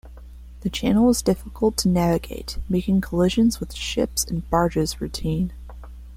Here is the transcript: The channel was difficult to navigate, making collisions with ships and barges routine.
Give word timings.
The 0.61 0.69
channel 0.71 1.05
was 1.05 1.21
difficult 1.21 1.77
to 1.77 1.87
navigate, 1.87 2.57
making 2.67 3.01
collisions 3.01 3.59
with 3.59 3.75
ships 3.75 4.23
and 4.25 4.49
barges 4.49 4.99
routine. 4.99 5.53